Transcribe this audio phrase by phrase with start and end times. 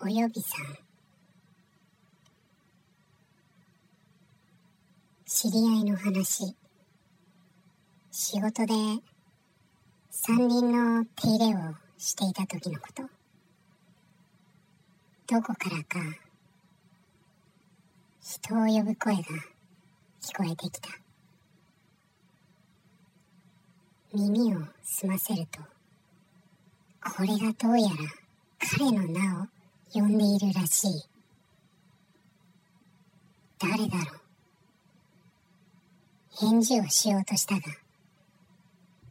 [0.00, 0.78] およびさん。
[5.26, 6.54] 知り合いの話。
[8.12, 8.74] 仕事で
[10.08, 13.02] 山林の手入れをしていた時のこと。
[15.26, 15.98] どこからか
[18.20, 19.22] 人を呼ぶ声が
[20.22, 20.90] 聞こえてきた。
[24.14, 25.60] 耳を澄ませると
[27.02, 27.94] これがどうやら
[28.60, 29.57] 彼の名を
[29.92, 31.02] 呼んでいるらしい。
[33.58, 34.20] 誰だろう。
[36.40, 37.62] 返事をしようとしたが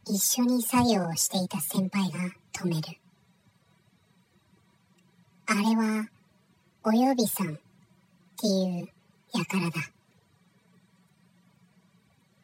[0.05, 2.20] 一緒に作業をしていた先輩が
[2.53, 2.98] 止める。
[5.48, 6.08] あれは
[6.84, 7.58] およびさんっ
[8.39, 8.88] ていう
[9.34, 9.72] 輩だ。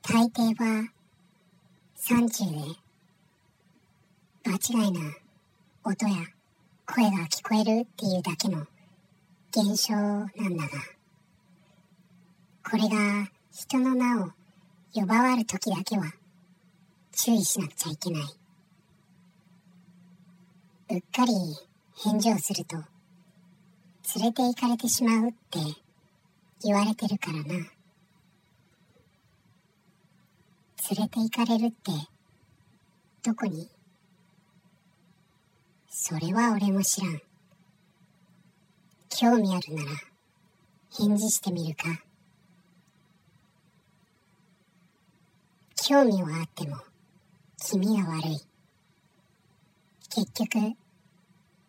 [0.02, 0.90] 大抵は
[1.96, 2.58] 山中で
[4.44, 5.00] 場違いな
[5.86, 6.16] 音や
[6.86, 8.68] 声が聞こえるっていうだけの
[9.52, 10.70] 現象なんだが
[12.70, 14.32] これが人の名を
[14.94, 16.12] 呼ばわる時だけは
[17.12, 18.24] 注意しなくちゃいけない。
[20.90, 21.34] うっかり
[22.04, 22.78] 返事をすると
[24.16, 25.60] 連れて行かれてしまうって
[26.64, 27.44] 言われてるからな。
[27.54, 27.66] 連
[30.92, 31.92] れて行かれるって
[33.24, 33.70] どこに
[36.06, 37.22] それは俺も知らん。
[39.08, 39.90] 興味あるなら
[40.92, 42.04] 返事してみるか。
[45.82, 46.76] 興味はあっても
[47.58, 48.38] 気味が悪い。
[50.10, 50.76] 結局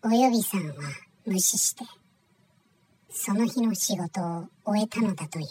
[0.03, 0.75] およびさんは
[1.25, 1.85] 無視して
[3.11, 5.47] その日の仕事を終えたのだという。